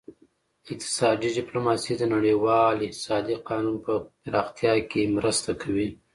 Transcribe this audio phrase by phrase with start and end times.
[0.71, 3.93] اقتصادي ډیپلوماسي د نړیوال اقتصادي قانون په
[4.23, 5.89] پراختیا کې مرسته کوي